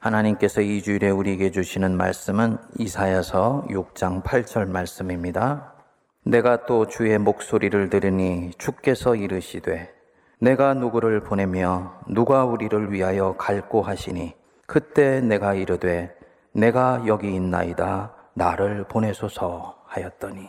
[0.00, 5.74] 하나님께서 이 주일에 우리에게 주시는 말씀은 이사야서 6장 8절 말씀입니다.
[6.24, 9.92] 내가 또 주의 목소리를 들으니 주께서 이르시되
[10.40, 14.34] 내가 누구를 보내며 누가 우리를 위하여 갈고 하시니
[14.66, 16.14] 그때 내가 이르되
[16.52, 20.48] 내가 여기 있나이다 나를 보내소서 하였더니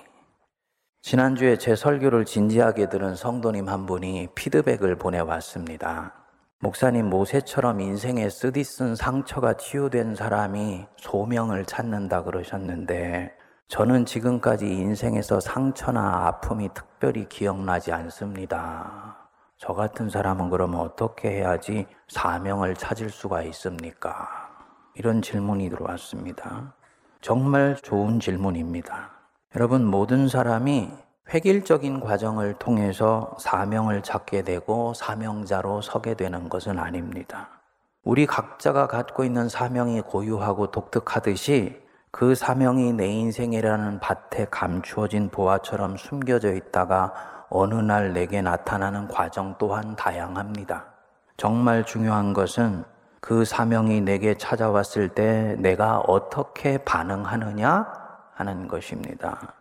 [1.01, 6.20] 지난주에 제 설교를 진지하게 들은 성도님 한 분이 피드백을 보내왔습니다.
[6.63, 13.35] 목사님 모세처럼 인생에 쓰디쓴 상처가 치유된 사람이 소명을 찾는다 그러셨는데
[13.67, 19.17] 저는 지금까지 인생에서 상처나 아픔이 특별히 기억나지 않습니다.
[19.57, 24.29] 저 같은 사람은 그러면 어떻게 해야지 사명을 찾을 수가 있습니까?
[24.93, 26.75] 이런 질문이 들어왔습니다.
[27.21, 29.09] 정말 좋은 질문입니다.
[29.55, 30.91] 여러분, 모든 사람이
[31.33, 37.49] 획일적인 과정을 통해서 사명을 찾게 되고 사명자로 서게 되는 것은 아닙니다.
[38.03, 41.81] 우리 각자가 갖고 있는 사명이 고유하고 독특하듯이
[42.11, 47.13] 그 사명이 내 인생이라는 밭에 감추어진 보화처럼 숨겨져 있다가
[47.49, 50.85] 어느 날 내게 나타나는 과정 또한 다양합니다.
[51.37, 52.83] 정말 중요한 것은
[53.21, 57.87] 그 사명이 내게 찾아왔을 때 내가 어떻게 반응하느냐
[58.33, 59.60] 하는 것입니다.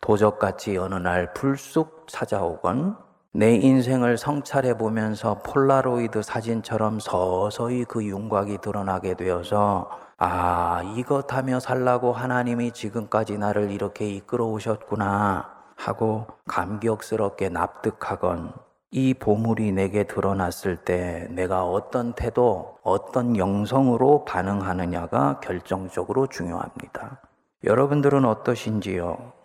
[0.00, 2.96] 도적같이 어느 날 불쑥 찾아오건
[3.32, 12.12] 내 인생을 성찰해 보면서 폴라로이드 사진처럼 서서히 그 윤곽이 드러나게 되어서 아, 이것 하며 살라고
[12.12, 18.52] 하나님이 지금까지 나를 이렇게 이끌어 오셨구나 하고 감격스럽게 납득하건
[18.90, 27.20] 이 보물이 내게 드러났을 때 내가 어떤 태도, 어떤 영성으로 반응하느냐가 결정적으로 중요합니다.
[27.62, 29.39] 여러분들은 어떠신지요?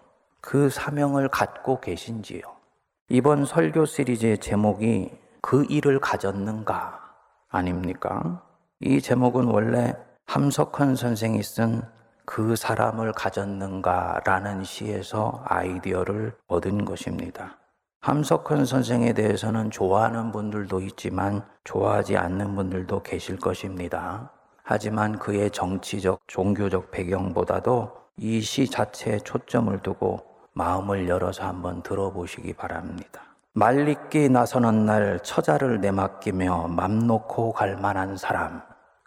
[0.46, 2.42] 그 사명을 갖고 계신지요?
[3.10, 7.00] 이번 설교 시리즈의 제목이 그 일을 가졌는가
[7.50, 8.44] 아닙니까?
[8.80, 9.96] 이 제목은 원래
[10.28, 11.82] 함석헌 선생이 쓴
[12.28, 17.58] 그 사람을 가졌는가 라는 시에서 아이디어를 얻은 것입니다.
[18.02, 24.32] 함석헌 선생에 대해서는 좋아하는 분들도 있지만 좋아하지 않는 분들도 계실 것입니다.
[24.64, 33.22] 하지만 그의 정치적, 종교적 배경보다도 이 시 자체에 초점을 두고 마음을 열어서 한번 들어보시기 바랍니다.
[33.54, 38.62] 말리기 나서는 날 처자를 내맡기며 맘 놓고 갈 만한 사람,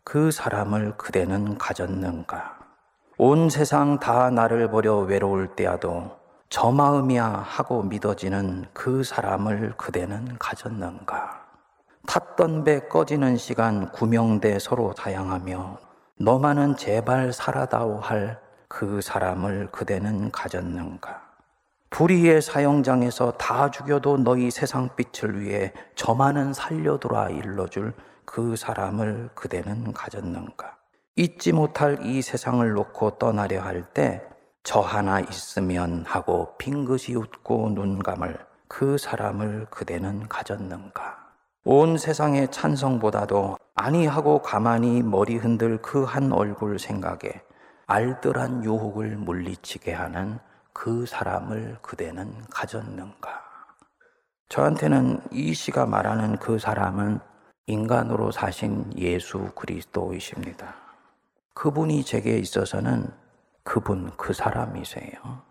[0.04, 2.58] 그 사람을 그대는 가졌는가?
[3.18, 6.16] 온 세상 다 나를 버려 외로울 때야도
[6.48, 11.42] 저 마음이야 하고 믿어지는 그 사람을 그대는 가졌는가?
[12.06, 15.78] 탔던 배 꺼지는 시간 구명대 서로 다양하며
[16.18, 21.27] 너만은 제발 살아다오 할 그 사람을 그대는 가졌는가?
[21.90, 27.92] 불의의 사형장에서 다 죽여도 너희 세상 빛을 위해 저 많은 살려두라 일러줄
[28.24, 30.76] 그 사람을 그대는 가졌는가?
[31.16, 34.22] 잊지 못할 이 세상을 놓고 떠나려 할 때
[34.64, 38.36] 저 하나 있으면 하고 빙긋이 웃고 눈 감을
[38.68, 41.16] 그 사람을 그대는 가졌는가?
[41.64, 47.40] 온 세상의 찬성보다도 아니하고 가만히 머리 흔들 그 한 얼굴 생각에
[47.86, 50.38] 알뜰한 유혹을 물리치게 하는
[50.78, 53.42] 그 사람을 그대는 가졌는가?
[54.48, 57.18] 저한테는 이 시가 말하는 그 사람은
[57.66, 60.76] 인간으로 사신 예수 그리스도이십니다.
[61.54, 63.10] 그분이 제게 있어서는
[63.64, 65.42] 그분 그 사람이세요.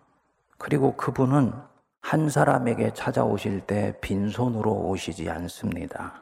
[0.58, 1.52] 그리고 그분은
[2.00, 6.22] 한 사람에게 찾아오실 때 빈손으로 오시지 않습니다.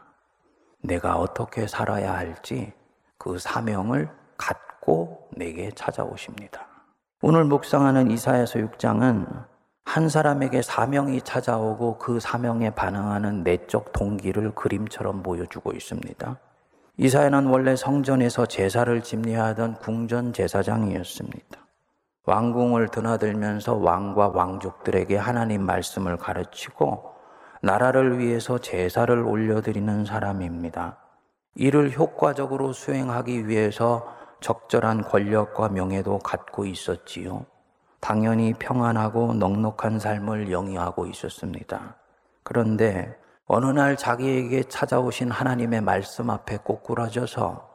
[0.81, 2.73] 내가 어떻게 살아야 할지
[3.19, 6.74] 그 사명을 갖고 내게 찾아오십니다.
[7.27, 9.25] 오늘 묵상하는 이사야서 6장은
[9.83, 16.37] 한 사람에게 사명이 찾아오고 그 사명에 반응하는 내적 동기를 그림처럼 보여주고 있습니다.
[16.97, 21.65] 이사야는 원래 성전에서 제사를 집례하던 궁전 제사장이었습니다.
[22.27, 27.11] 왕궁을 드나들면서 왕과 왕족들에게 하나님 말씀을 가르치고
[27.63, 30.99] 나라를 위해서 제사를 올려드리는 사람입니다.
[31.55, 34.13] 이를 효과적으로 수행하기 위해서
[34.45, 37.47] 적절한 권력과 명예도 갖고 있었지요.
[37.99, 41.95] 당연히 평안하고 넉넉한 삶을 영위하고 있었습니다.
[42.43, 47.67] 그런데 어느 날 자기에게 찾아오신 하나님의 말씀 앞에 꼬꾸라져서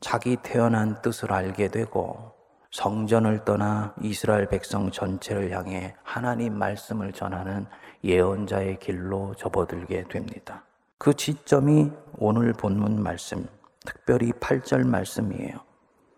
[0.00, 2.34] 자기 태어난 뜻을 알게 되고
[2.72, 7.64] 성전을 떠나 이스라엘 백성 전체를 향해 하나님 말씀을 전하는
[8.04, 10.62] 예언자의 길로 접어들게 됩니다.
[10.98, 13.48] 그 지점이 오늘 본문 말씀,
[13.86, 15.67] 특별히 8절 말씀이에요.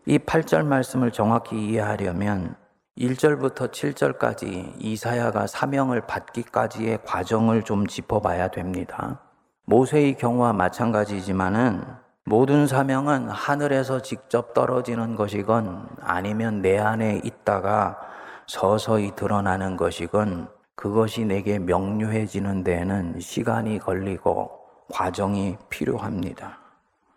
[0.07, 2.57] 이 8절 말씀을 정확히 이해하려면
[2.97, 9.21] 1절부터 7절까지 이사야가 사명을 받기까지의 과정을 좀 짚어봐야 됩니다.
[9.67, 11.83] 모세의 경우와 마찬가지지만은
[12.25, 17.99] 모든 사명은 하늘에서 직접 떨어지는 것이건 아니면 내 안에 있다가
[18.47, 24.51] 서서히 드러나는 것이건 그것이 내게 명료해지는 데에는 시간이 걸리고
[24.91, 26.59] 과정이 필요합니다.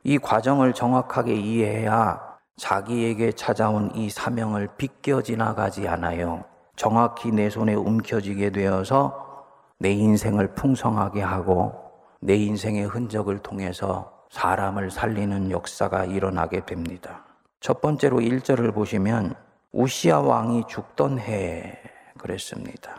[0.04, 6.44] 이 과정을 정확하게 이해해야 자기에게 찾아온 이 사명을 비껴 지나가지 않아요.
[6.76, 9.46] 정확히 내 손에 움켜쥐게 되어서
[9.80, 11.74] 내 인생을 풍성하게 하고
[12.20, 17.26] 내 인생의 흔적을 통해서 사람을 살리는 역사가 일어나게 됩니다.
[17.60, 19.36] 첫 번째로 1절을 보시면
[19.72, 21.78] 우시아 왕이 죽던 해에
[22.18, 22.96] 그랬습니다.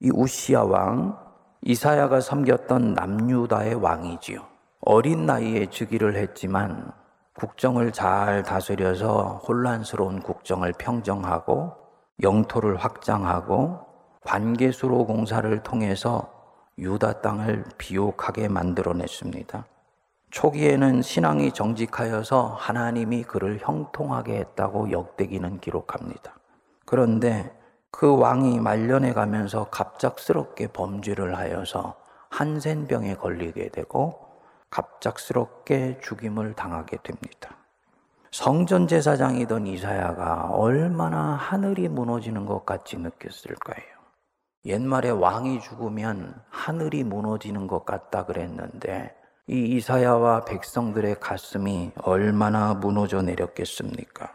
[0.00, 1.18] 이 우시아 왕,
[1.62, 4.44] 이사야가 섬겼던 남유다의 왕이지요.
[4.80, 6.92] 어린 나이에 즉위를 했지만
[7.40, 11.72] 국정을 잘 다스려서 혼란스러운 국정을 평정하고
[12.22, 13.80] 영토를 확장하고
[14.26, 16.30] 관계수로 공사를 통해서
[16.76, 19.64] 유다 땅을 비옥하게 만들어냈습니다.
[20.30, 26.34] 초기에는 신앙이 정직하여서 하나님이 그를 형통하게 했다고 역대기는 기록합니다.
[26.84, 27.58] 그런데
[27.90, 31.94] 그 왕이 말년에 가면서 갑작스럽게 범죄를 하여서
[32.28, 34.29] 한센병에 걸리게 되고
[34.70, 37.56] 갑작스럽게 죽임을 당하게 됩니다.
[38.32, 43.90] 성전 제사장이던 이사야가 얼마나 하늘이 무너지는 것 같이 느꼈을 거예요.
[44.66, 49.14] 옛말에 왕이 죽으면 하늘이 무너지는 것 같다 그랬는데
[49.48, 54.30] 이 이사야와 백성들의 가슴이 얼마나 무너져 내렸겠습니까?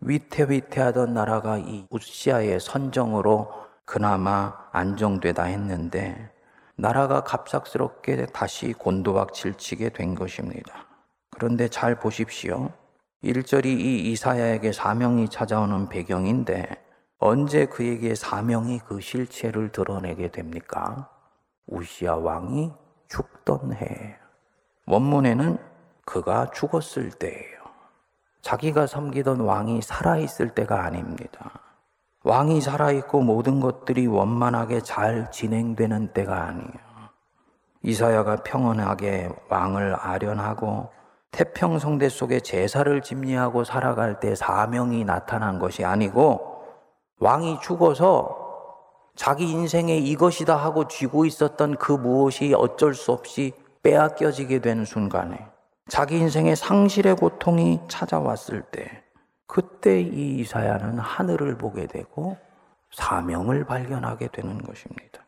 [0.00, 3.50] 위태위태하던 나라가 이 우시아의 선정으로
[3.84, 6.31] 그나마 안정되다 했는데
[6.82, 10.84] 나라가 갑작스럽게 다시 곤도박질치게 된 것입니다.
[11.30, 12.72] 그런데 잘 보십시오.
[13.22, 16.66] 1절이 이 이사야에게 사명이 찾아오는 배경인데
[17.18, 21.08] 언제 그에게 사명이 그 실체를 드러내게 됩니까?
[21.68, 22.72] 우시아 왕이
[23.06, 24.18] 죽던 해.
[24.86, 25.58] 원문에는
[26.04, 27.60] 그가 죽었을 때예요.
[28.40, 31.60] 자기가 섬기던 왕이 살아있을 때가 아닙니다.
[32.24, 36.92] 왕이 살아있고 모든 것들이 원만하게 잘 진행되는 때가 아니에요.
[37.82, 40.88] 이사야가 평온하게 왕을 아련하고
[41.32, 46.62] 태평성대 속에 제사를 집리하고 살아갈 때 사명이 나타난 것이 아니고
[47.18, 48.38] 왕이 죽어서
[49.16, 53.52] 자기 인생에 이것이다 하고 쥐고 있었던 그 무엇이 어쩔 수 없이
[53.82, 55.44] 빼앗겨지게 되는 순간에
[55.88, 59.01] 자기 인생의 상실의 고통이 찾아왔을 때
[59.52, 62.38] 그때 이 이사야는 하늘을 보게 되고
[62.90, 65.26] 사명을 발견하게 되는 것입니다.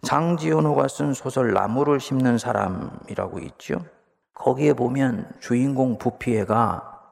[0.00, 3.84] 장지연호가 쓴 소설 나무를 심는 사람이라고 있죠.
[4.32, 7.02] 거기에 보면 주인공 부피해가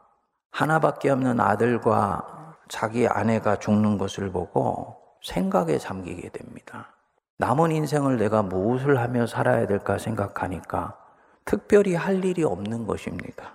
[0.50, 6.94] 하나밖에 없는 아들과 자기 아내가 죽는 것을 보고 생각에 잠기게 됩니다.
[7.37, 10.96] 남은 인생을 내가 무엇을 하며 살아야 될까 생각하니까
[11.44, 13.52] 특별히 할 일이 없는 것입니다.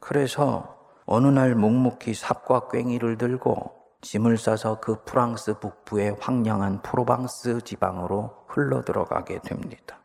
[0.00, 0.75] 그래서
[1.06, 8.82] 어느 날 묵묵히 삽과 괭이를 들고 짐을 싸서 그 프랑스 북부의 황량한 프로방스 지방으로 흘러
[8.82, 9.98] 들어가게 됩니다.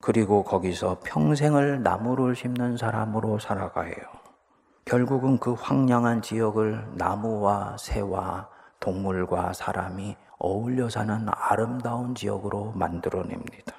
[0.00, 3.94] 그리고 거기서 평생을 나무를 심는 사람으로 살아가요.
[4.84, 8.48] 결국은 그 황량한 지역을 나무와 새와
[8.80, 13.74] 동물과 사람이 어울려 사는 아름다운 지역으로 만들어냅니다.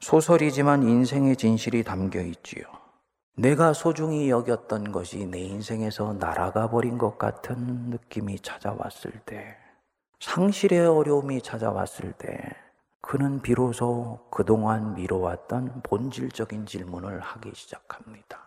[0.00, 2.64] 소설이지만 인생의 진실이 담겨 있지요.
[3.36, 7.56] 내가 소중히 여겼던 것이 내 인생에서 날아가 버린 것 같은
[7.90, 9.56] 느낌이 찾아왔을 때,
[10.20, 12.38] 상실의 어려움이 찾아왔을 때,
[13.00, 18.38] 그는 비로소 그동안 미뤄왔던 본질적인 질문을 하기 시작합니다.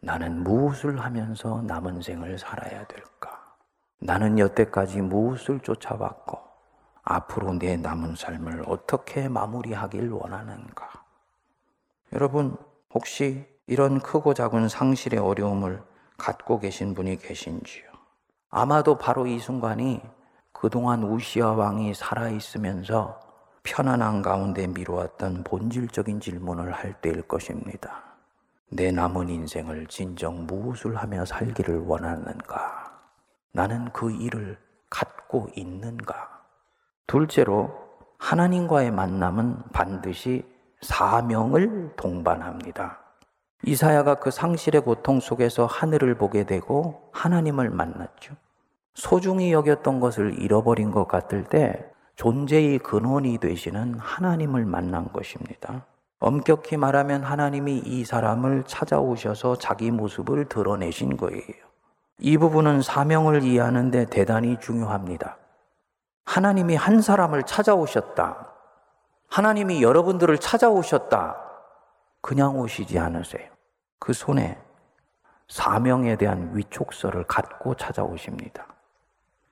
[0.00, 3.56] 나는 무엇을 하면서 남은 생을 살아야 될까?
[3.98, 6.38] 나는 여태까지 무엇을 쫓아왔고,
[7.02, 10.88] 앞으로 내 남은 삶을 어떻게 마무리하길 원하는가?
[12.12, 12.56] 여러분,
[12.94, 15.82] 혹시 이런 크고 작은 상실의 어려움을
[16.18, 17.84] 갖고 계신 분이 계신지요?
[18.50, 20.02] 아마도 바로 이 순간이
[20.52, 23.20] 그동안 우시아 왕이 살아있으면서
[23.62, 28.02] 편안한 가운데 미루었던 본질적인 질문을 할 때일 것입니다.
[28.70, 33.00] 내 남은 인생을 진정 무엇을 하며 살기를 원하는가?
[33.52, 34.58] 나는 그 일을
[34.90, 36.42] 갖고 있는가?
[37.06, 37.70] 둘째로,
[38.18, 40.44] 하나님과의 만남은 반드시
[40.80, 43.01] 사명을 동반합니다.
[43.64, 48.34] 이사야가 그 상실의 고통 속에서 하늘을 보게 되고 하나님을 만났죠.
[48.94, 51.84] 소중히 여겼던 것을 잃어버린 것 같을 때
[52.16, 55.86] 존재의 근원이 되시는 하나님을 만난 것입니다.
[56.18, 61.42] 엄격히 말하면 하나님이 이 사람을 찾아오셔서 자기 모습을 드러내신 거예요.
[62.18, 65.36] 이 부분은 사명을 이해하는데 대단히 중요합니다.
[66.24, 68.52] 하나님이 한 사람을 찾아오셨다.
[69.28, 71.51] 하나님이 여러분들을 찾아오셨다.
[72.22, 73.46] 그냥 오시지 않으세요.
[73.98, 74.58] 그 손에
[75.48, 78.66] 사명에 대한 위촉서를 갖고 찾아오십니다.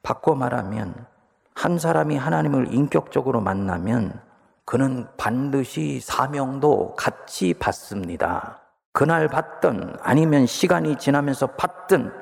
[0.02, 1.06] 바꿔 말하면
[1.54, 4.18] 한 사람이 하나님을 인격적으로 만나면
[4.64, 8.60] 그는 반드시 사명도 같이 받습니다.
[8.92, 12.12] 그날 받든 아니면 시간이 지나면서 받든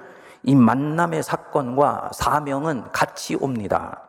[0.42, 4.02] 이 만남의 사건과 사명은 같이 옵니다.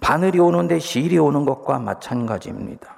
[0.00, 2.94] 바늘이 오는데 실이 오는 것과 마찬가지입니다.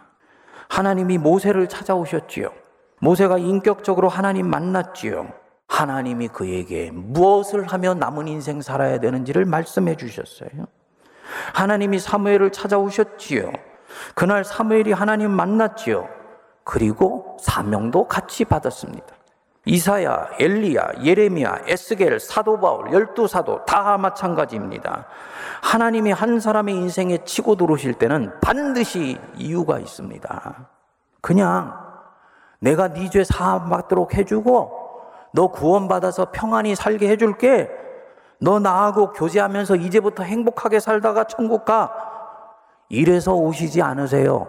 [0.68, 2.50] 하나님이 모세를 찾아오셨지요.
[3.00, 5.32] 모세가 인격적으로 하나님 만났지요.
[5.68, 10.50] 하나님이 그에게 무엇을 하며 남은 인생 살아야 되는지를 말씀해 주셨어요.
[11.52, 13.52] 하나님이 사무엘을 찾아오셨지요.
[14.14, 16.08] 그날 사무엘이 하나님 만났지요.
[16.64, 19.06] 그리고 사명도 같이 받았습니다.
[19.64, 25.06] 이사야, 엘리야, 예레미야, 에스겔, 사도 바울, 열두 사도 다 마찬가지입니다.
[25.62, 30.68] 하나님이 한 사람의 인생에 치고 들어오실 때는 반드시 이유가 있습니다.
[31.20, 31.87] 그냥
[32.60, 34.72] 내가 네 죄 사함 받도록 해주고
[35.32, 37.70] 너 구원받아서 평안히 살게 해줄게.
[38.40, 41.92] 너 나하고 교제하면서 이제부터 행복하게 살다가 천국 가.
[42.88, 44.46] 이래서 오시지 않으세요.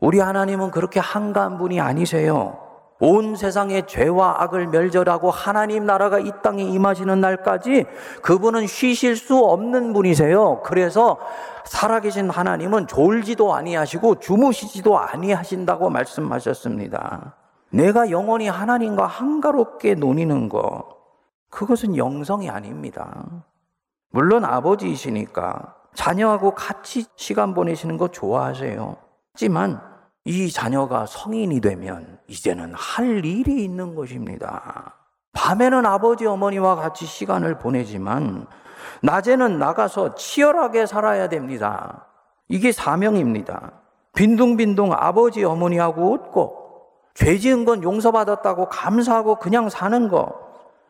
[0.00, 2.58] 우리 하나님은 그렇게 한가한 분이 아니세요.
[3.00, 7.86] 온 세상의 죄와 악을 멸절하고 하나님 나라가 이 땅에 임하시는 날까지
[8.22, 10.62] 그분은 쉬실 수 없는 분이세요.
[10.62, 11.18] 그래서
[11.64, 17.34] 살아계신 하나님은 졸지도 아니하시고 주무시지도 아니하신다고 말씀하셨습니다.
[17.70, 20.84] 내가 영원히 하나님과 한가롭게 노니는 것,
[21.50, 23.24] 그것은 영성이 아닙니다.
[24.10, 28.96] 물론 아버지이시니까 자녀하고 같이 시간 보내시는 거 좋아하세요.
[29.32, 29.80] 하지만
[30.24, 34.94] 이 자녀가 성인이 되면 이제는 할 일이 있는 것입니다.
[35.32, 38.46] 밤에는 아버지 어머니와 같이 시간을 보내지만
[39.02, 42.06] 낮에는 나가서 치열하게 살아야 됩니다.
[42.48, 43.72] 이게 사명입니다.
[44.14, 46.64] 빈둥빈둥 아버지 어머니하고 웃고
[47.14, 50.44] 죄 지은 건 용서받았다고 감사하고 그냥 사는 거.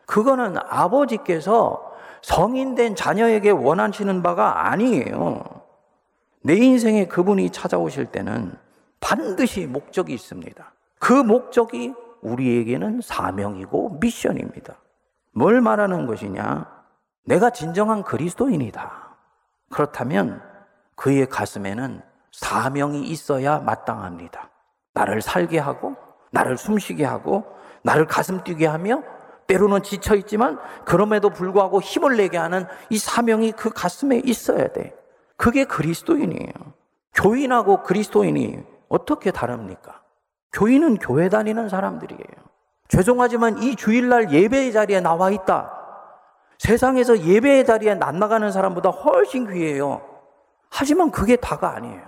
[0.06, 5.44] 그거는 아버지께서 성인된 자녀에게 원하시는 바가 아니에요.
[6.42, 8.54] 내 인생에 그분이 찾아오실 때는
[9.00, 10.73] 반드시 목적이 있습니다.
[11.04, 11.92] 그 목적이
[12.22, 14.78] 우리에게는 사명이고 미션입니다.
[15.32, 16.64] 뭘 말하는 것이냐?
[17.26, 19.14] 내가 진정한 그리스도인이다.
[19.70, 20.40] 그렇다면
[20.96, 22.00] 그의 가슴에는
[22.32, 24.48] 사명이 있어야 마땅합니다.
[24.94, 25.94] 나를 살게 하고
[26.30, 27.44] 나를 숨쉬게 하고
[27.82, 29.02] 나를 가슴 뛰게 하며
[29.46, 34.96] 때로는 지쳐 있지만 그럼에도 불구하고 힘을 내게 하는 이 사명이 그 가슴에 있어야 돼.
[35.36, 36.52] 그게 그리스도인이에요.
[37.12, 40.03] 교인하고 그리스도인이 어떻게 다릅니까?
[40.54, 42.44] 교인은 교회 다니는 사람들이에요.
[42.88, 45.72] 죄송하지만 이 주일날 예배의 자리에 나와 있다.
[46.58, 50.00] 세상에서 예배의 자리에 낯나가는 사람보다 훨씬 귀해요.
[50.70, 52.02] 하지만 그게 다가 아니에요.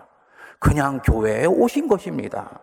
[0.59, 2.61] 그냥 교회에 오신 것입니다.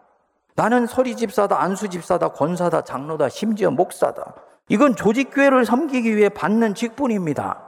[0.55, 4.35] 나는 서리 집사다, 안수 집사다, 권사다, 장로다, 심지어 목사다.
[4.69, 7.61] 이건 조직교회를 섬기기 위해 받는 직분입니다.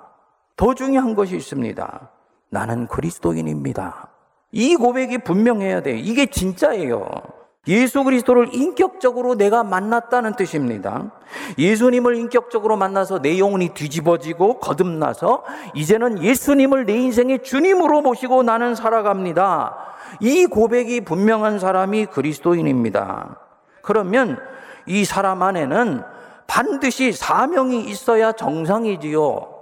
[0.55, 2.09] 더 중요한 것이 있습니다.
[2.49, 4.09] 나는 그리스도인입니다.
[4.51, 5.97] 이 고백이 분명해야 돼.
[5.97, 7.34] 이게 진짜예요.
[7.67, 11.11] 예수 그리스도를 인격적으로 내가 만났다는 뜻입니다.
[11.57, 15.43] 예수님을 인격적으로 만나서 내 영혼이 뒤집어지고 거듭나서
[15.73, 19.77] 이제는 예수님을 내 인생의 주님으로 모시고 나는 살아갑니다.
[20.19, 23.39] 이 고백이 분명한 사람이 그리스도인입니다.
[23.81, 24.39] 그러면
[24.85, 26.03] 이 사람 안에는
[26.47, 29.55] 반드시 사명이 있어야 정상이지요.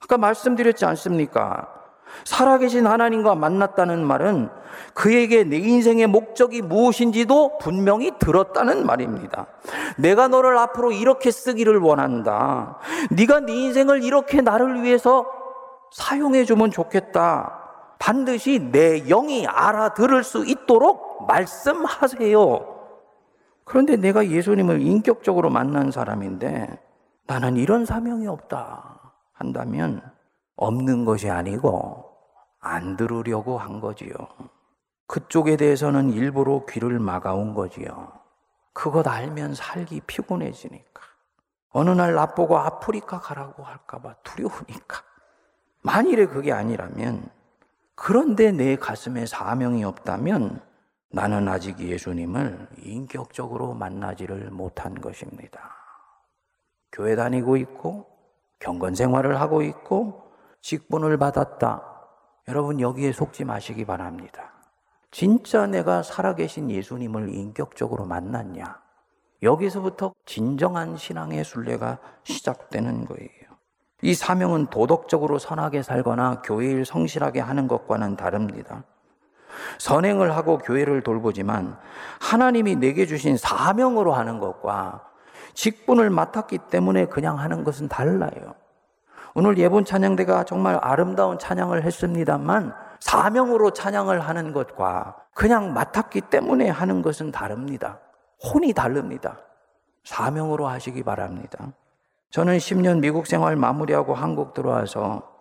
[0.00, 1.75] 아까 말씀드렸지 않습니까?
[2.24, 4.48] 살아계신 하나님과 만났다는 말은
[4.94, 9.46] 그에게 내 인생의 목적이 무엇인지도 분명히 들었다는 말입니다.
[9.96, 12.78] 내가 너를 앞으로 이렇게 쓰기를 원한다.
[13.10, 15.26] 네가 네 인생을 이렇게 나를 위해서
[15.92, 17.62] 사용해 주면 좋겠다.
[17.98, 22.76] 반드시 내 영이 알아들을 수 있도록 말씀하세요.
[23.64, 26.78] 그런데 내가 예수님을 인격적으로 만난 사람인데
[27.26, 30.02] 나는 이런 사명이 없다 한다면
[30.56, 32.04] 없는 것이 아니고
[32.60, 34.14] 안 들으려고 한 거지요.
[35.06, 38.12] 그쪽에 대해서는 일부러 귀를 막아온 거지요.
[38.72, 41.02] 그것 알면 살기 피곤해지니까.
[41.70, 45.02] 어느 날 나보고 아프리카 가라고 할까봐 두려우니까.
[45.82, 47.30] 만일에 그게 아니라면
[47.94, 50.60] 그런데 내 가슴에 사명이 없다면
[51.10, 55.74] 나는 아직 예수님을 인격적으로 만나지를 못한 것입니다.
[56.92, 58.06] 교회 다니고 있고,
[58.58, 60.25] 경건 생활을 하고 있고,
[60.66, 61.80] 직분을 받았다.
[62.48, 64.50] 여러분, 여기에 속지 마시기 바랍니다.
[65.12, 68.76] 진짜 내가 살아계신 예수님을 인격적으로 만났냐?
[69.44, 73.30] 여기서부터 진정한 신앙의 순례가 시작되는 거예요.
[74.02, 78.82] 이 사명은 도덕적으로 선하게 살거나 교회를 성실하게 하는 것과는 다릅니다.
[79.78, 81.78] 선행을 하고 교회를 돌보지만
[82.20, 85.08] 하나님이 내게 주신 사명으로 하는 것과
[85.54, 88.56] 직분을 맡았기 때문에 그냥 하는 것은 달라요.
[89.38, 97.02] 오늘 예본 찬양대가 정말 아름다운 찬양을 했습니다만 사명으로 찬양을 하는 것과 그냥 맡았기 때문에 하는
[97.02, 98.00] 것은 다릅니다.
[98.42, 99.38] 혼이 다릅니다.
[100.04, 101.70] 사명으로 하시기 바랍니다.
[102.30, 105.36] 저는 10년 미국 생활 마무리하고 한국 들어와서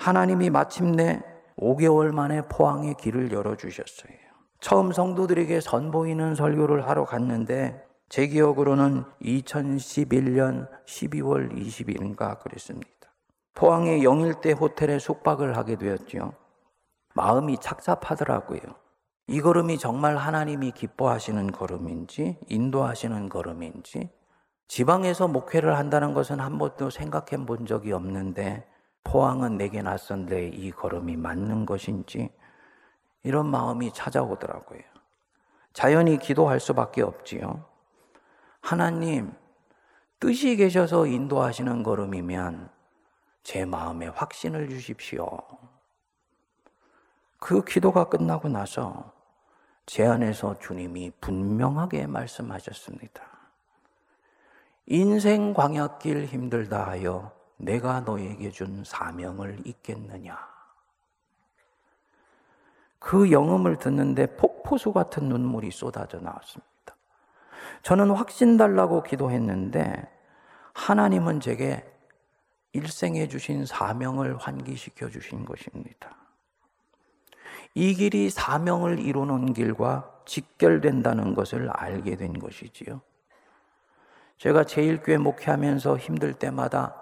[0.00, 1.22] 하나님이 마침내
[1.60, 4.14] 5개월 만에 포항의 길을 열어주셨어요.
[4.58, 12.97] 처음 성도들에게 선보이는 설교를 하러 갔는데 제 기억으로는 2011년 12월 20일인가 그랬습니다.
[13.54, 16.32] 포항의 영일대 호텔에 숙박을 하게 되었죠.
[17.14, 18.60] 마음이 착잡하더라고요.
[19.26, 24.10] 이 걸음이 정말 하나님이 기뻐하시는 걸음인지, 인도하시는 걸음인지,
[24.68, 28.66] 지방에서 목회를 한다는 것은 한 번도 생각해 본 적이 없는데,
[29.04, 32.30] 포항은 내게 낯선데 이 걸음이 맞는 것인지,
[33.22, 34.80] 이런 마음이 찾아오더라고요.
[35.72, 37.64] 자연히 기도할 수밖에 없지요.
[38.60, 39.32] 하나님,
[40.20, 42.70] 뜻이 계셔서 인도하시는 걸음이면
[43.42, 45.26] 제 마음에 확신을 주십시오.
[47.38, 49.12] 그 기도가 끝나고 나서
[49.86, 53.22] 제 안에서 주님이 분명하게 말씀하셨습니다.
[54.86, 60.38] 인생 광약길 힘들다 하여 내가 너에게 준 사명을 잊겠느냐.
[62.98, 66.68] 그 영음을 듣는데 폭포수 같은 눈물이 쏟아져 나왔습니다.
[67.82, 70.08] 저는 확신 달라고 기도했는데
[70.74, 71.84] 하나님은 제게
[72.72, 76.16] 일생에 주신 사명을 환기시켜 주신 것입니다.
[77.74, 83.00] 이 길이 사명을 이루는 길과 직결된다는 것을 알게 된 것이지요.
[84.36, 86.94] 제가 제일교회 목회하면서 힘들 때마다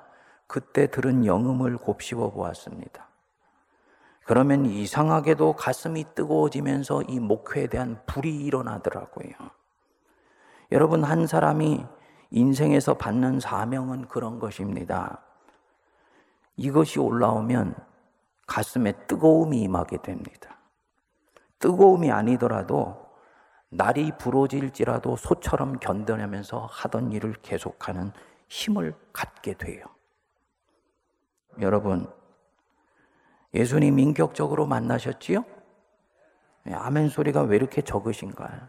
[0.47, 3.09] 그때 들은 영음을 곱씹어 보았습니다.
[4.25, 9.31] 그러면 이상하게도 가슴이 뜨거워지면서 이 목회에 대한 불이 일어나더라고요.
[10.73, 11.85] 여러분, 한 사람이
[12.31, 15.26] 인생에서 받는 사명은 그런 것입니다.
[16.57, 17.75] 이것이 올라오면
[18.47, 20.59] 가슴에 뜨거움이 임하게 됩니다.
[21.59, 23.07] 뜨거움이 아니더라도
[23.69, 28.13] 날이 부러질지라도 소처럼 견뎌내면서 하던 일을 계속하는
[28.49, 29.85] 힘을 갖게 돼요.
[31.61, 32.07] 여러분,
[33.55, 35.45] 예수님 인격적으로 만나셨지요?
[36.65, 38.69] 네, 아멘 소리가 왜 이렇게 적으신가요?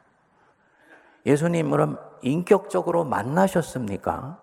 [1.26, 4.42] 예수님 그럼 인격적으로 만나셨습니까?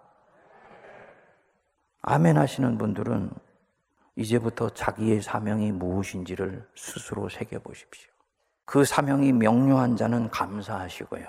[2.03, 3.31] 아멘 하시는 분들은
[4.17, 8.11] 이제부터 자기의 사명이 무엇인지를 스스로 새겨보십시오.
[8.65, 11.25] 그 사명이 명료한 자는 감사하시고요.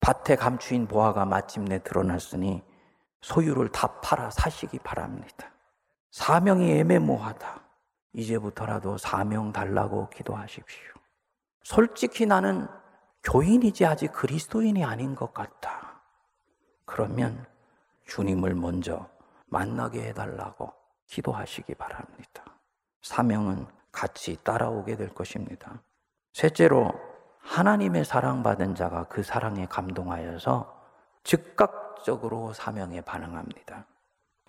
[0.00, 2.62] 밭에 감추인 보화가 마침내 드러났으니
[3.20, 5.50] 소유를 다 팔아 사시기 바랍니다.
[6.10, 7.60] 사명이 애매모하다.
[8.14, 10.94] 이제부터라도 사명 달라고 기도하십시오.
[11.62, 12.66] 솔직히 나는
[13.22, 16.00] 교인이지 아직 그리스도인이 아닌 것 같다.
[16.86, 17.44] 그러면
[18.06, 19.06] 주님을 먼저
[19.46, 20.72] 만나게 해달라고
[21.08, 22.44] 기도하시기 바랍니다.
[23.02, 25.80] 사명은 같이 따라오게 될 것입니다.
[26.32, 26.92] 셋째로
[27.40, 30.78] 하나님의 사랑받은 자가 그 사랑에 감동하여서
[31.24, 33.86] 즉각적으로 사명에 반응합니다.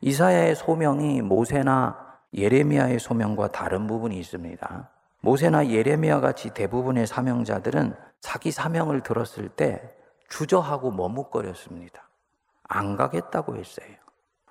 [0.01, 4.89] 이사야의 소명이 모세나 예레미야의 소명과 다른 부분이 있습니다.
[5.21, 9.95] 모세나 예레미야 같이 대부분의 사명자들은 자기 사명을 들었을 때
[10.29, 12.07] 주저하고 머뭇거렸습니다.
[12.63, 13.95] 안 가겠다고 했어요.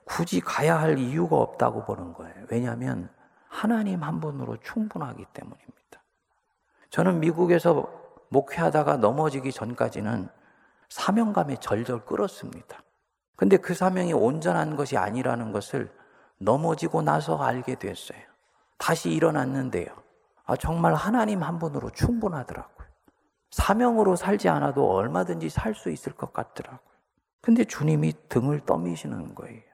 [0.09, 2.35] 굳이 가야 할 이유가 없다고 보는 거예요.
[2.51, 3.11] 왜냐하면
[3.47, 6.03] 하나님 한 분으로 충분하기 때문입니다.
[6.89, 7.87] 저는 미국에서
[8.31, 10.29] 목회하다가 넘어지기 전까지는
[10.89, 12.83] 사명감에 절절 끌었습니다.
[13.37, 15.93] 근데 그 사명이 온전한 것이 아니라는 것을
[16.39, 18.19] 넘어지고 나서 알게 됐어요.
[18.79, 19.89] 다시 일어났는데요.
[20.47, 22.89] 아, 정말 하나님 한 분으로 충분하더라고요.
[23.51, 26.81] 사명으로 살지 않아도 얼마든지 살 수 있을 것 같더라고요.
[27.43, 29.68] 근데 주님이 등을 떠미시는 거예요.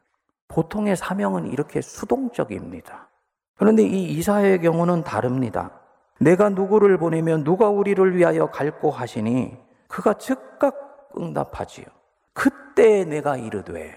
[0.55, 3.09] 보통의 사명은 이렇게 수동적입니다.
[3.57, 5.73] 그런데 이 이사의 경우는 다릅니다.
[6.21, 9.57] 내가 누구를 보내면 누가 우리를 위하여 갈고 하시니
[9.88, 11.87] 그가 즉각 응답하지요.
[12.33, 13.97] 그때 내가 이르되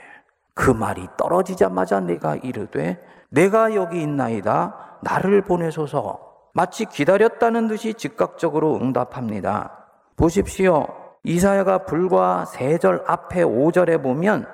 [0.56, 6.20] 그 말이 떨어지자마자 내가 이르되 내가 여기 있나이다 나를 보내소서
[6.54, 9.86] 마치 기다렸다는 듯이 즉각적으로 응답합니다.
[10.16, 10.88] 보십시오.
[11.24, 14.48] 이사야가 불과 세 절 앞에 5절에 보면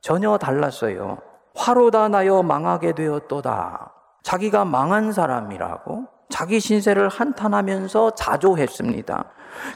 [0.00, 1.18] 전혀 달랐어요.
[1.54, 3.92] 화로다 나여 망하게 되었도다.
[4.22, 9.24] 자기가 망한 사람이라고 자기 신세를 한탄하면서 자조했습니다.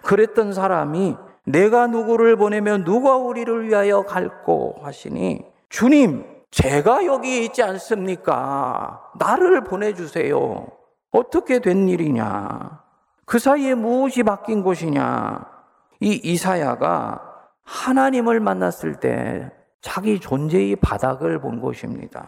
[0.03, 9.11] 그랬던 사람이 내가 누구를 보내면 누가 우리를 위하여 갈고 하시니 주님, 제가 여기 있지 않습니까?
[9.19, 10.69] 나를 보내주세요.
[11.11, 12.81] 어떻게 된 일이냐?
[13.27, 15.45] 그 사이에 무엇이 바뀐 것이냐?
[16.01, 17.21] 이 이사야가
[17.65, 19.51] 하나님을 만났을 때
[19.85, 22.27] 자기 존재의 바닥을 본 것입니다.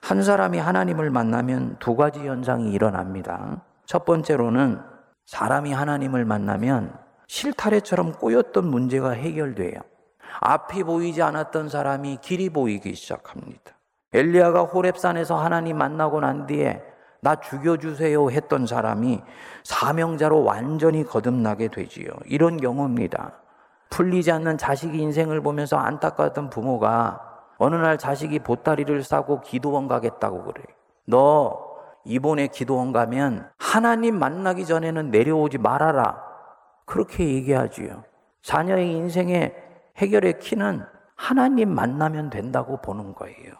[0.00, 3.62] 한 사람이 하나님을 만나면 두 가지 현상이 일어납니다.
[3.86, 4.80] 첫 번째로는
[5.24, 6.92] 사람이 하나님을 만나면
[7.28, 9.80] 실타래처럼 꼬였던 문제가 해결돼요.
[10.40, 13.72] 앞이 보이지 않았던 사람이 길이 보이기 시작합니다.
[14.12, 16.82] 엘리야가 호렙산에서 하나님 만나고 난 뒤에
[17.20, 19.22] 나 죽여주세요 했던 사람이
[19.62, 22.10] 사명자로 완전히 거듭나게 되지요.
[22.26, 23.34] 이런 경우입니다.
[23.90, 27.20] 풀리지 않는 자식이 인생을 보면서 안타까웠던 부모가
[27.58, 30.64] 어느 날 자식이 보따리를 싸고 기도원 가겠다고 그래.
[31.04, 31.70] 너
[32.04, 36.22] 이번에 기도원 가면 하나님 만나기 전에는 내려오지 말아라.
[36.86, 38.04] 그렇게 얘기하지요.
[38.42, 39.54] 자녀의 인생의
[39.98, 43.52] 해결의 키는 하나님 만나면 된다고 보는 거예요.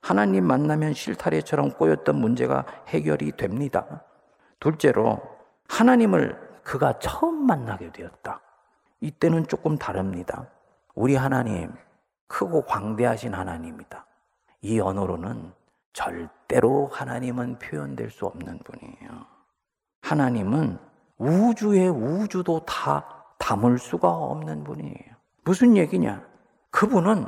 [0.00, 4.02] 하나님 만나면 실타래처럼 꼬였던 문제가 해결이 됩니다.
[4.60, 5.20] 둘째로
[5.68, 8.40] 하나님을 그가 처음 만나게 되었다.
[9.04, 10.46] 이때는 조금 다릅니다.
[10.94, 11.70] 우리 하나님
[12.26, 14.06] 크고 광대하신 하나님이다.
[14.62, 15.52] 이 언어로는
[15.92, 19.26] 절대로 하나님은 표현될 수 없는 분이에요.
[20.00, 20.78] 하나님은
[21.18, 23.04] 우주의 우주도 다
[23.38, 25.14] 담을 수가 없는 분이에요.
[25.44, 26.22] 무슨 얘기냐?
[26.70, 27.26] 그분은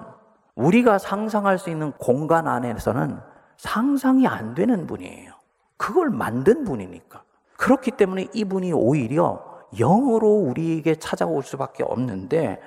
[0.54, 3.20] 우리가 상상할 수 있는 공간 안에서는
[3.58, 5.30] 상상이 안 되는 분이에요.
[5.76, 7.22] 그걸 만든 분이니까.
[7.58, 12.60] 그렇기 때문에 이분이 오히려 영으로 우리에게 찾아올 수밖에 없는데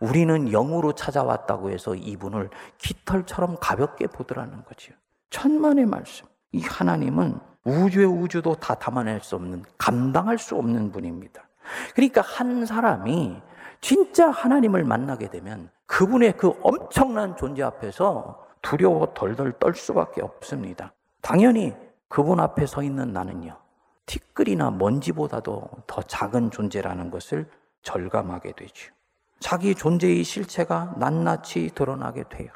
[0.00, 4.92] 우리는 영으로 찾아왔다고 해서 이분을 깃털처럼 가볍게 보더라는 거죠.
[5.30, 6.26] 천만의 말씀.
[6.52, 11.48] 이 하나님은 우주의 우주도 다 담아낼 수 없는, 감당할 수 없는 분입니다.
[11.94, 13.40] 그러니까 한 사람이
[13.80, 20.92] 진짜 하나님을 만나게 되면 그분의 그 엄청난 존재 앞에서 두려워 덜덜 떨 수밖에 없습니다.
[21.20, 21.74] 당연히
[22.08, 23.56] 그분 앞에 서 있는 나는요,
[24.06, 27.48] 티끌이나 먼지보다도 더 작은 존재라는 것을
[27.82, 28.92] 절감하게 되죠.
[29.40, 32.50] 자기 존재의 실체가 낱낱이 드러나게 돼요.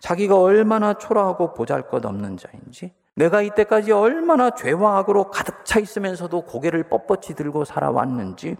[0.00, 6.42] 자기가 얼마나 초라하고 보잘 것 없는 자인지, 내가 이때까지 얼마나 죄와 악으로 가득 차 있으면서도
[6.42, 8.56] 고개를 뻣뻣이 들고 살아왔는지,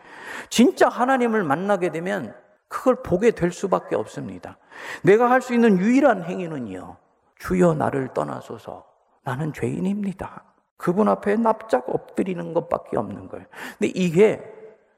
[0.49, 2.35] 진짜 하나님을 만나게 되면
[2.68, 4.57] 그걸 보게 될 수밖에 없습니다.
[5.03, 6.97] 내가 할 수 있는 유일한 행위는요,
[7.38, 8.85] 주여 나를 떠나소서.
[9.25, 10.44] 나는 죄인입니다.
[10.77, 13.47] 그분 앞에 납작 엎드리는 것밖에 없는 거예요.
[13.79, 14.43] 근데 이게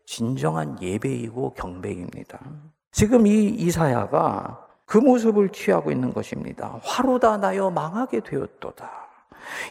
[0.04, 2.38] 진정한 예배이고 경배입니다.
[2.92, 6.78] 지금 이 이사야가 그 모습을 취하고 있는 것입니다.
[6.82, 9.06] 화로다 나여 망하게 되었도다.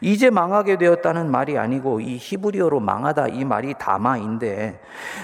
[0.02, 4.80] 이제 망하게 되었다는 말이 아니고 이 히브리어로 망하다 이 말이 다마인데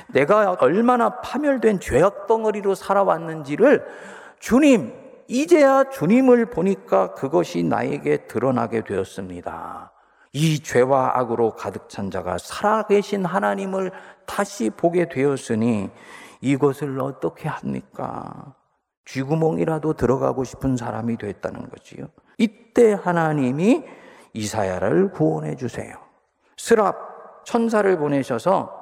[0.08, 3.86] 내가 얼마나 파멸된 죄악 덩어리로 살아왔는지를
[4.40, 4.94] 주님
[5.28, 9.91] 이제야 주님을 보니까 그것이 나에게 드러나게 되었습니다.
[10.34, 13.92] 이 죄와 악으로 가득 찬 자가 살아계신 하나님을
[14.26, 15.90] 다시 보게 되었으니
[16.40, 18.56] 이것을 어떻게 합니까?
[19.06, 22.08] 쥐구멍이라도 들어가고 싶은 사람이 됐다는 거지요.
[22.38, 23.84] 이때 하나님이
[24.34, 25.94] 이사야를 구원해 주세요.
[26.56, 28.80] 스랍 천사를 보내셔서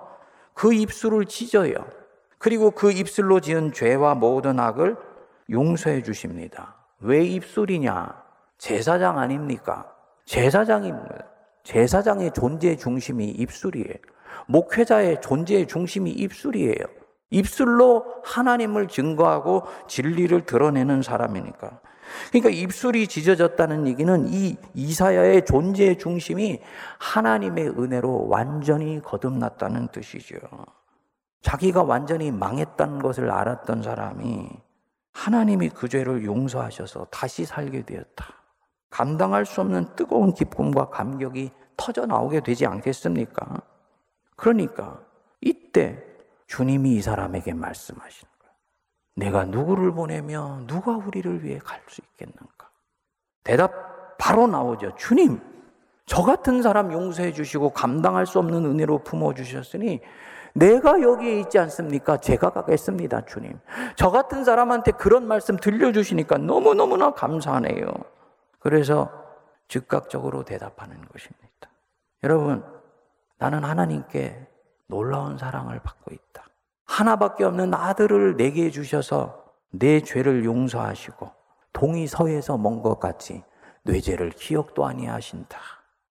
[0.54, 1.74] 그 입술을 찢어요.
[2.38, 4.98] 그리고 그 입술로 지은 죄와 모든 악을
[5.50, 6.76] 용서해 주십니다.
[7.00, 8.24] 왜 입술이냐?
[8.58, 9.92] 제사장 아닙니까?
[10.26, 11.29] 제사장입니다.
[11.64, 13.96] 제사장의 존재 중심이 입술이에요.
[14.48, 16.86] 목회자의 존재 중심이 입술이에요.
[17.32, 21.80] 입술로 하나님을 증거하고 진리를 드러내는 사람이니까.
[22.30, 26.60] 그러니까 입술이 찢어졌다는 얘기는 이 이사야의 존재의 중심이
[26.98, 30.38] 하나님의 은혜로 완전히 거듭났다는 뜻이죠.
[31.42, 34.50] 자기가 완전히 망했다는 것을 알았던 사람이
[35.14, 38.39] 하나님이 그 죄를 용서하셔서 다시 살게 되었다.
[38.90, 43.62] 감당할 수 없는 뜨거운 기쁨과 감격이 터져 나오게 되지 않겠습니까?
[44.36, 45.00] 그러니까
[45.42, 46.04] 이때
[46.48, 48.54] 주님이 이 사람에게 말씀하시는 거예요.
[49.16, 52.70] 내가 누구를 보내며 누가 우리를 위해 갈 수 있겠는가?
[53.44, 54.96] 대답 바로 나오죠.
[54.96, 55.40] 주님,
[56.06, 60.02] 저 같은 사람 용서해 주시고 감당할 수 없는 은혜로 품어 주셨으니
[60.54, 62.18] 내가 여기에 있지 않습니까?
[62.18, 63.60] 제가 가겠습니다, 주님.
[63.96, 67.86] 저 같은 사람한테 그런 말씀 들려주시니까 너무너무나 감사하네요.
[68.60, 69.12] 그래서
[69.68, 71.70] 즉각적으로 대답하는 것입니다.
[72.24, 72.64] 여러분,
[73.38, 74.48] 나는 하나님께
[74.88, 76.46] 놀라운 사랑을 받고 있다.
[76.86, 81.32] 하나밖에 없는 아들을 내게 주셔서 내 죄를 용서하시고
[81.72, 83.44] 동이 서에서 먼 것 같이
[83.84, 85.58] 뇌 죄를 기억도 아니하신다.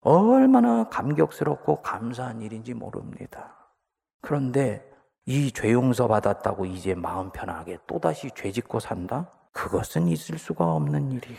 [0.02, 3.54] 얼마나 감격스럽고 감사한 일인지 모릅니다.
[4.20, 4.84] 그런데
[5.26, 9.30] 이 죄 용서 받았다고 이제 마음 편하게 또다시 죄 짓고 산다?
[9.52, 11.36] 그것은 있을 수가 없는 일이야.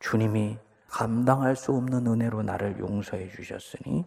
[0.00, 0.58] 주님이
[0.88, 4.04] 감당할 수 없는 은혜로 나를 용서해 주셨으니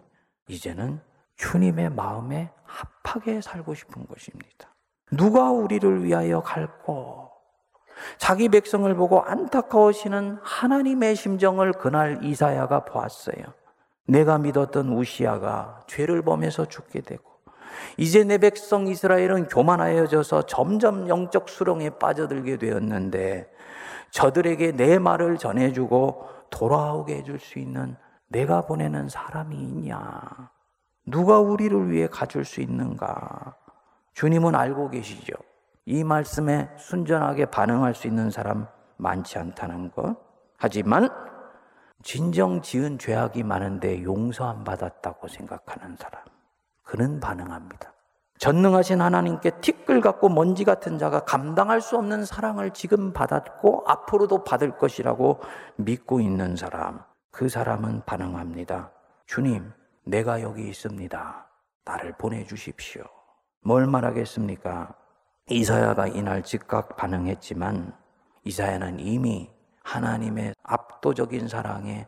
[0.48, 1.00] 이제는
[1.38, 4.76] 주님의 마음에 합하게 살고 싶은 것입니다.
[5.12, 7.30] 누가 우리를 위하여 갈고
[8.18, 13.44] 자기 백성을 보고 안타까우시는 하나님의 심정을 그날 이사야가 보았어요.
[14.08, 17.24] 내가 믿었던 우시아가 죄를 범해서 죽게 되고
[17.98, 23.50] 이제 내 백성 이스라엘은 교만하여져서 점점 영적 수렁에 빠져들게 되었는데
[24.14, 27.96] 저들에게 내 말을 전해주고 돌아오게 해줄 수 있는
[28.28, 30.22] 내가 보내는 사람이 있냐?
[31.06, 33.56] 누가 우리를 위해 가줄 수 있는가?
[34.14, 35.34] 주님은 알고 계시죠.
[35.86, 40.16] 이 말씀에 순전하게 반응할 수 있는 사람 많지 않다는 것.
[40.58, 41.10] 하지만
[42.04, 46.22] 진정 지은 죄악이 많은데 용서 안 받았다고 생각하는 사람.
[46.84, 47.93] 그는 반응합니다.
[48.44, 54.78] 전능하신 하나님께 티끌 같고 먼지 같은 자가 감당할 수 없는 사랑을 지금 받았고 앞으로도 받을
[54.78, 55.40] 것이라고
[55.78, 57.02] 믿고 있는 사람.
[57.32, 58.92] 그 사람은 반응합니다.
[59.28, 59.72] 주님,
[60.04, 61.48] 내가 여기 있습니다.
[61.86, 63.06] 나를 보내주십시오.
[63.62, 64.94] 뭘 말하겠습니까?
[65.48, 67.96] 이사야가 이날 즉각 반응했지만
[68.44, 69.50] 이사야는 이미
[69.86, 72.08] 하나님의 압도적인 사랑에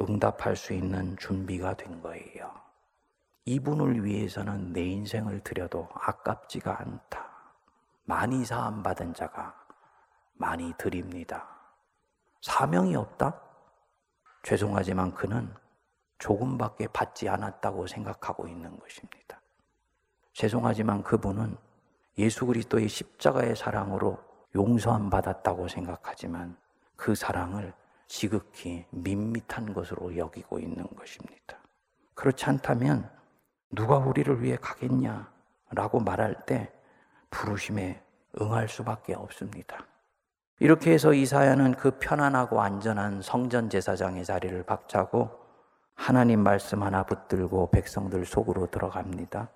[0.00, 2.63] 응답할 수 있는 준비가 된 거예요.
[3.46, 7.28] 이분을 위해서는 내 인생을 드려도 아깝지가 않다.
[8.04, 9.54] 많이 사함 받은 자가
[10.34, 11.48] 많이 드립니다.
[12.40, 13.40] 사명이 없다?
[14.42, 15.52] 죄송하지만 그는
[16.18, 19.40] 조금밖에 받지 않았다고 생각하고 있는 것입니다.
[20.32, 21.56] 죄송하지만 그분은
[22.18, 24.18] 예수 그리스도의 십자가의 사랑으로
[24.54, 26.56] 용서함 받았다고 생각하지만
[26.96, 27.74] 그 사랑을
[28.06, 31.58] 지극히 밋밋한 것으로 여기고 있는 것입니다.
[32.14, 33.10] 그렇지 않다면
[33.74, 35.32] 누가 우리를 위해 가겠냐?
[35.70, 36.72] 라고 말할 때
[37.30, 38.00] 부르심에
[38.40, 39.84] 응할 수밖에 없습니다.
[40.60, 45.30] 이렇게 해서 이사야는 그 편안하고 안전한 성전 제사장의 자리를 박차고
[45.94, 49.48] 하나님 말씀 하나 붙들고 백성들 속으로 들어갑니다.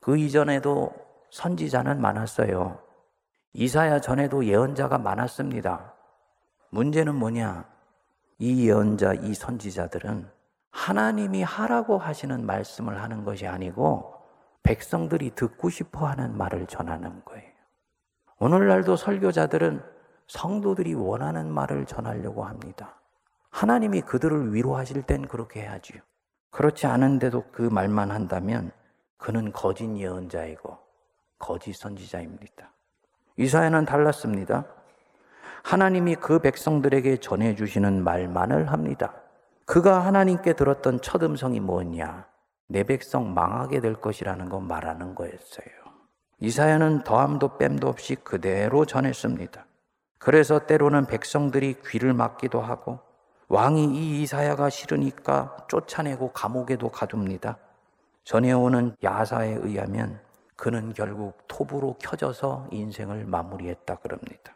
[0.00, 0.92] 그 이전에도
[1.30, 2.80] 선지자는 많았어요.
[3.52, 5.94] 이사야 전에도 예언자가 많았습니다.
[6.70, 7.68] 문제는 뭐냐?
[8.38, 10.39] 이 예언자, 이 선지자들은
[10.70, 14.14] 하나님이 하라고 하시는 말씀을 하는 것이 아니고
[14.62, 17.50] 백성들이 듣고 싶어 하는 말을 전하는 거예요.
[18.38, 19.82] 오늘날도 설교자들은
[20.26, 22.94] 성도들이 원하는 말을 전하려고 합니다.
[23.50, 26.00] 하나님이 그들을 위로하실 땐 그렇게 해야지요.
[26.50, 28.70] 그렇지 않은데도 그 말만 한다면
[29.16, 30.78] 그는 거짓 예언자이고
[31.38, 32.72] 거짓 선지자입니다.
[33.36, 34.64] 이사야는 달랐습니다.
[35.62, 39.14] 하나님이 그 백성들에게 전해주시는 말만을 합니다.
[39.70, 42.26] 그가 하나님께 들었던 첫 음성이 뭐냐?
[42.66, 45.68] 내 백성 망하게 될 것이라는 거 말하는 거였어요.
[46.40, 49.64] 이사야는 더함도 뺨도 없이 그대로 전했습니다.
[50.18, 52.98] 그래서 때로는 백성들이 귀를 막기도 하고
[53.46, 57.56] 왕이 이 이사야가 싫으니까 쫓아내고 감옥에도 가둡니다.
[58.24, 60.18] 전해오는 야사에 의하면
[60.56, 64.52] 그는 결국 톱으로 켜져서 인생을 마무리했다 그럽니다.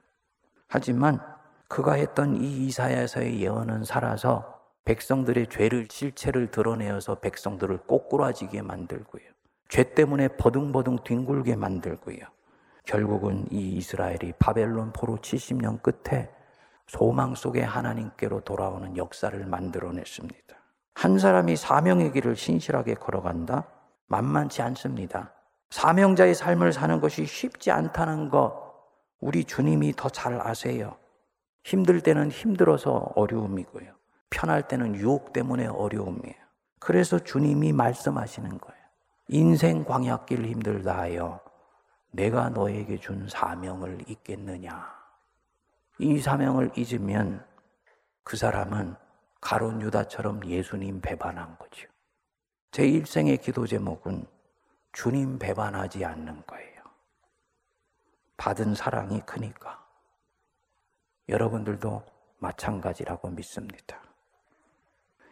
[0.66, 1.20] 하지만
[1.68, 4.53] 그가 했던 이 이사야서의 예언은 살아서
[4.84, 9.22] 백성들의 죄를 실체를 드러내어서 백성들을 꼬꾸라지게 만들고요.
[9.68, 12.18] 죄 때문에 버둥버둥 뒹굴게 만들고요.
[12.84, 16.30] 결국은 이 이스라엘이 바벨론 포로 70년 끝에
[16.86, 20.54] 소망 속에 하나님께로 돌아오는 역사를 만들어냈습니다.
[20.94, 23.66] 한 사람이 사명의 길을 신실하게 걸어간다?
[24.06, 25.32] 만만치 않습니다.
[25.70, 28.62] 사명자의 삶을 사는 것이 쉽지 않다는 것,
[29.18, 30.96] 우리 주님이 더 잘 아세요.
[31.64, 33.93] 힘들 때는 힘들어서 어려움이고요.
[34.34, 36.34] 편할 때는 유혹 때문에 어려움이에요.
[36.80, 38.84] 그래서 주님이 말씀하시는 거예요.
[39.28, 41.40] 인생 광약길 힘들다 하여
[42.10, 44.92] 내가 너에게 준 사명을 잊겠느냐.
[46.00, 47.46] 이 사명을 잊으면
[48.24, 48.96] 그 사람은
[49.40, 51.88] 가론 유다처럼 예수님 배반한 거죠.
[52.72, 54.26] 제 일생의 기도 제목은
[54.92, 56.82] 주님 배반하지 않는 거예요.
[58.36, 59.84] 받은 사랑이 크니까.
[61.28, 62.02] 여러분들도
[62.38, 64.02] 마찬가지라고 믿습니다.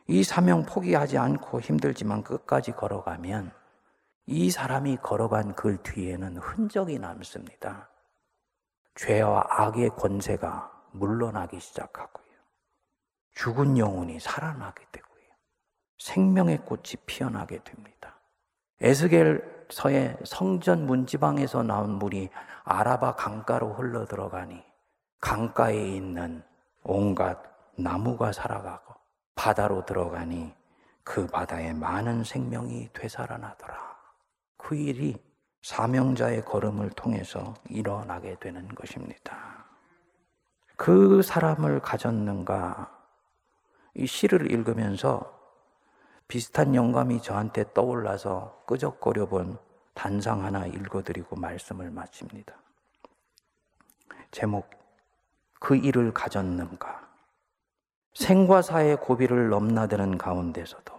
[0.09, 3.53] 이 사명 포기하지 않고 힘들지만 끝까지 걸어가면
[4.27, 7.89] 이 사람이 걸어간 글 뒤에는 흔적이 남습니다.
[8.95, 12.23] 죄와 악의 권세가 물러나기 시작하고요.
[13.35, 15.13] 죽은 영혼이 살아나게 되고요.
[15.99, 18.19] 생명의 꽃이 피어나게 됩니다.
[18.81, 22.29] 에스겔서의 성전 문지방에서 나온 물이
[22.65, 24.63] 아라바 강가로 흘러 들어가니
[25.21, 26.43] 강가에 있는
[26.83, 27.41] 온갖
[27.77, 28.92] 나무가 살아가고
[29.35, 30.55] 바다로 들어가니
[31.05, 33.97] 그 바다에 많은 생명이 되살아나더라.
[34.57, 35.21] 그 일이
[35.63, 39.67] 사명자의 걸음을 통해서 일어나게 되는 것입니다.
[40.77, 42.99] 그 사람을 가졌는가?
[43.95, 45.39] 이 시를 읽으면서
[46.27, 49.59] 비슷한 영감이 저한테 떠올라서 끄적거려 본
[49.95, 52.55] 단상 하나 읽어드리고 말씀을 마칩니다.
[54.31, 54.71] 제목,
[55.61, 57.02] 그 일을 가졌는가?
[58.15, 60.93] 생과 사의 고비를 넘나드는 가운데서도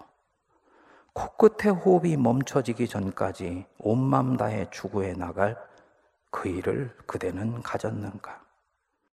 [1.13, 5.55] 코끝에 호흡이 멈춰지기 전까지 온맘 다해 추구해 나갈
[6.31, 8.41] 그 일을 그대는 가졌는가?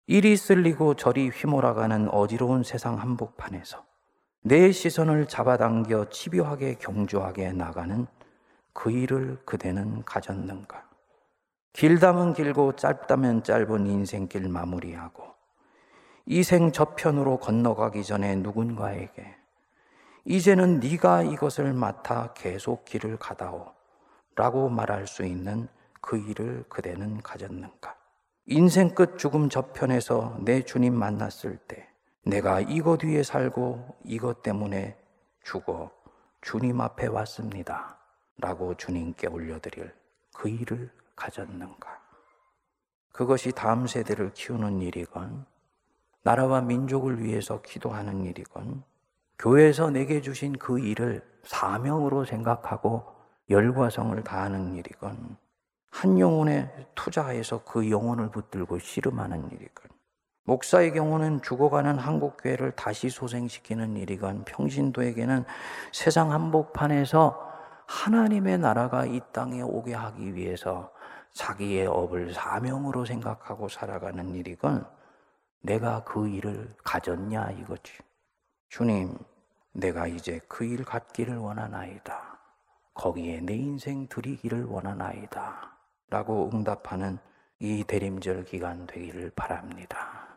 [0.07, 3.85] 이리 쓸리고 저리 휘몰아가는 어지러운 세상 한복판에서
[4.43, 8.07] 내 시선을 잡아당겨 집요하게 경주하게 나가는
[8.73, 10.89] 그 일을 그대는 가졌는가?
[11.75, 15.40] 길다면 길고 짧다면 짧은 인생길 마무리하고
[16.27, 19.37] 이생 저편으로 건너가기 전에 누군가에게
[20.25, 23.73] 이제는 네가 이것을 맡아 계속 길을 가다오
[24.37, 25.69] 라고 말할 수 있는
[26.01, 27.97] 그 일을 그대는 가졌는가?
[28.47, 31.89] 인생 끝 죽음 저편에서 내 주님 만났을 때
[32.23, 34.97] 내가 이것 위에 살고 이것 때문에
[35.43, 35.91] 죽어
[36.41, 37.99] 주님 앞에 왔습니다.
[38.39, 39.93] 라고 주님께 올려드릴
[40.35, 42.01] 그 일을 가졌는가?
[43.13, 45.45] 그것이 다음 세대를 키우는 일이건,
[46.23, 48.83] 나라와 민족을 위해서 기도하는 일이건,
[49.39, 53.05] 교회에서 내게 주신 그 일을 사명으로 생각하고
[53.49, 55.37] 열과성을 다하는 일이건,
[55.91, 59.91] 한 영혼에 투자해서 그 영혼을 붙들고 씨름하는 일이건,
[60.45, 65.45] 목사의 경우는 죽어가는 한국교회를 다시 소생시키는 일이건, 평신도에게는
[65.93, 67.49] 세상 한복판에서
[67.87, 70.93] 하나님의 나라가 이 땅에 오게 하기 위해서
[71.33, 74.87] 자기의 업을 사명으로 생각하고 살아가는 일이건
[75.63, 77.93] 내가 그 일을 가졌냐 이거지.
[78.69, 79.17] 주님,
[79.73, 82.39] 내가 이제 그 일 갖기를 원하나이다.
[82.95, 85.77] 거기에 내 인생 드리기를 원하나이다.
[86.11, 87.19] 라고 응답하는
[87.61, 90.30] 이 대림절 기간 되기를 바랍니다.